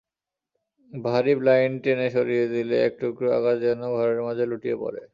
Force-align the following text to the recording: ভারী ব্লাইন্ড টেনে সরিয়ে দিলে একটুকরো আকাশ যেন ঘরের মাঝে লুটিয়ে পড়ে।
ভারী 0.93 1.33
ব্লাইন্ড 1.39 1.75
টেনে 1.83 2.07
সরিয়ে 2.15 2.45
দিলে 2.53 2.75
একটুকরো 2.87 3.29
আকাশ 3.39 3.55
যেন 3.65 3.81
ঘরের 3.95 4.19
মাঝে 4.27 4.43
লুটিয়ে 4.51 4.77
পড়ে। 4.83 5.01